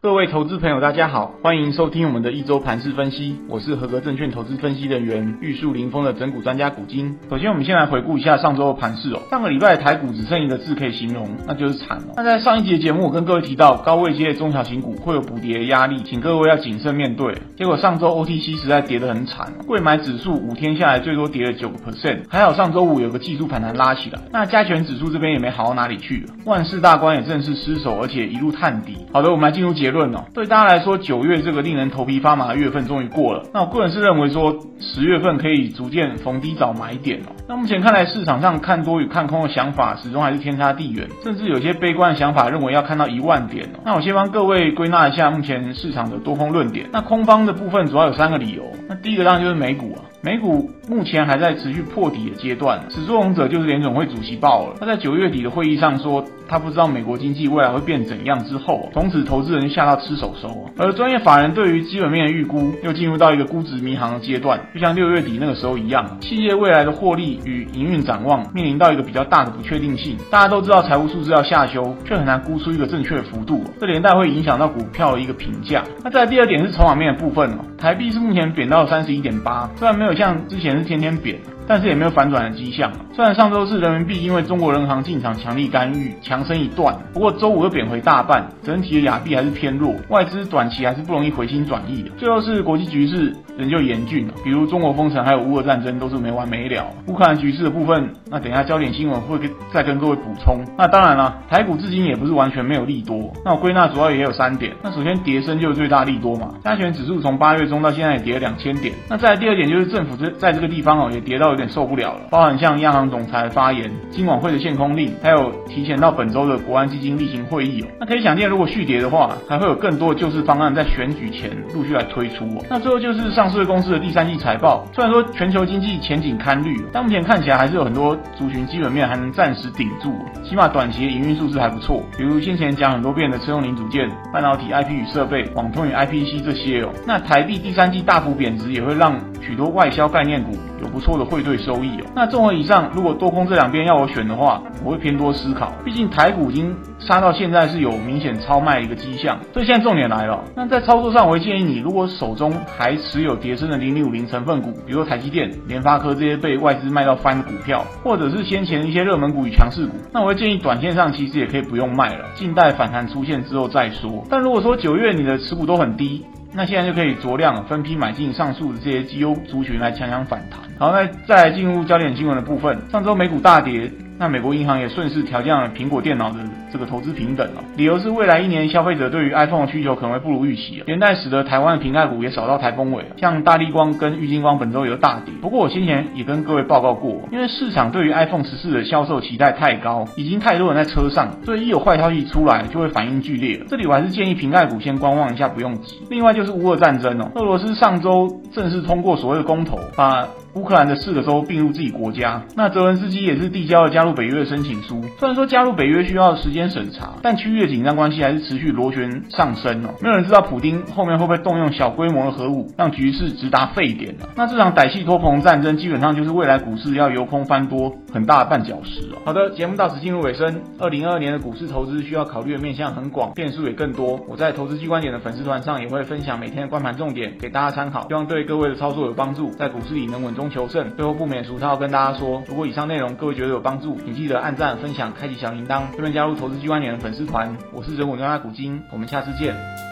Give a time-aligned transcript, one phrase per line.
[0.00, 3.36] 各位投资朋友，大家好，欢迎收听我们的一周盘市分析。
[3.48, 7.18] 我是合格证券投资分析人员玉树临风的整股专家古今。
[7.28, 9.20] 首先，我们先来回顾一下上周的盘市哦。
[9.28, 12.14] 上个礼拜台股只剩一个字可以形容，那就是惨哦。
[12.14, 17.34] 那在上一集的节目，我跟各位提到高位阶的中小型股会有补跌的压力，请各位要谨慎面对。
[17.56, 24.20] 结果上周 OTC 实在跌得很惨哦，柜买指数五天下来最多跌了九个 percent，还好上周五有个技术反弹拉起来。
[24.30, 28.96] 那加权指数这边也没好到哪里去，万事大关也正式失守，而且一路探底。
[29.12, 30.24] 好的，我们来进入节结论哦。
[30.32, 30.68] 对大家。
[30.68, 33.42] 来说，九月这个令人头皮发麻的月份终于过了。
[33.54, 37.32] 那我个人是认为说，十月份可以逐渐逢低找买点哦。
[37.48, 43.80] 那目前看来，市场上看多与看空的想法始终还是天差地远，甚至有些悲观的想法认为要看到一万点哦。
[43.82, 46.86] 那我先帮各位归纳一下目前市场的多空论点。
[46.92, 48.64] 那空方的部分主要有三个理由。
[48.90, 50.04] 那第一个当然就是美股啊。
[50.20, 54.74] 美股目前还在持续破底的阶段，始作俑者就是联总会主席鲍尔。
[54.80, 60.70] 他在九月底的会议上说，他不知道美国经济未来会变怎样之后，从此投资人吓到吃手手。
[60.78, 70.16] 而专业法人对于基本面的预估又进入到一个估值迷航的阶段，就像六月底那个时候一样，企业未来的获利与营运展望面临到一个比较大的不确定性。
[70.30, 75.82] 大家都知道财务数字要下修，却很难估出一个正确的幅度，这连带会影响到股票的一个评价。
[76.02, 81.57] 那再来第二点是筹码面的部分哦，台币是目前贬到三十一点八，虽然没有像之前天天扁。
[81.68, 82.90] 但是也没有反转的迹象。
[83.14, 92.10] 虽然上周四人民币因为中国人行进场强力干预，强升一段，不过周五又贬回大半，整体的亚币还是偏弱，外资短期还是不容易回心转意的。
[92.16, 96.86] 最后是国际局势仍旧严峻，比如中国封城还有乌俄战争都是没完没了。
[97.06, 99.38] 乌克兰局势的部分，那等一下焦点新闻会
[99.72, 100.64] 再跟各位补充。
[100.78, 103.32] 那当然了，台股至今也不是完全没有利多。
[103.44, 104.72] 那我归纳主要也有三点。
[104.82, 108.94] 那首先跌升就是最大利多嘛，加权指数从八月中到现在也跌了两千点。
[109.10, 111.57] 那再来第二点就是政府这在这个地方哦也跌到。
[111.58, 117.86] 有点受不了了，包含像央行总裁的发言、金管会的限空令，还有提前到本周的国安基金例行会议哦。
[117.98, 122.64] 那可以想见，如果续跌的话，还会有更多的救市方案在选举前陆续来推出哦。
[122.70, 132.00] 那最后就是上市公司的第三季财报，虽然说全球经济前景堪虑，但目前看起来还是有很多族群基本面还能暂时顶住，起码短期的营运数字还不错。
[132.16, 136.90] 比如先前讲很多遍的车用零组件、半导体、IP 与设备、网通与 IPC 这些哦。
[137.04, 142.06] 那台币第三季大幅贬值，也会让许多外销概念股有不错的汇兑收益哦。
[142.14, 145.72] 那综合以上，如果多空这两边要我选的话，我会偏多思考。
[145.84, 149.38] 毕竟台股已经杀到现在是有明显超卖一个迹象。
[149.52, 164.24] 所以现在重点来了，那在操作上，我会建议你，如果手中还持有跌升的零零五零成分股，比如说台积电、联发科这些被外资卖到翻的股票，或者是先前一些热门股与强势股，那我会建议短线上其实也可以不用卖了，静待反弹出现之后再说。
[164.28, 170.67] 但如果说九月你的持股都很低，那现在就可以酌量分批买进上述的这些绩优族群来强强反弹。
[170.78, 172.78] 好，那再进入焦点新闻的部分。
[172.90, 173.90] 上周美股大跌。
[174.20, 176.38] 那美国银行也顺势调降了苹果电脑的
[176.72, 185.32] 这个投资平等了，理由是未来一年消费者对于 iPhone 的需求可能会不如预期，连带使得台湾的苹概股也扫到台风尾，像大立光跟玉晶光本周也有大跌。
[185.40, 193.62] 不过我先前也跟各位报告过，因为市场对于 iPhone 十四的销售期待太高，已经太多人在车上，所以一有坏消息出来就会反应剧烈。
[193.68, 196.00] 这里我还是建议苹概股先观望一下，不用急。
[196.10, 200.26] 另外就是乌俄战争哦，俄罗斯上周正式通过所谓的公投，把
[200.58, 205.00] 乌克兰的四个州并入自己国家，那泽文斯基也是递交了加入北约的申请书。
[205.18, 209.90] 虽然说加入北约需要时间审查，但区域的紧张关系还是持续螺旋上升哦。
[210.02, 214.26] 没有人知道普丁后面会不会动用小规模的核武，让局势直达沸点呢？
[214.34, 219.18] 那这场歹戏拖棚战争基本上就是未来股市要由空翻多很大的绊脚石哦。
[219.24, 220.60] 好的，节目到此进入尾声。
[220.80, 224.18] 二零二二年的股市投资需要考虑的面向很广，变数也更多。
[224.26, 230.94] 我在投资机观点的粉丝团上也会分享每天的观盘重点给大家参考，希望对各位的操作有帮助，在股市里能稳中求胜。
[230.96, 237.56] 最后不免俗套，跟大家说，如果以上内容各位觉得有帮助，请记得按赞、分享、开启小铃铛，顺便加入投资机关联的粉丝团。
[237.72, 239.87] 我是人文专家古今，我们下次见。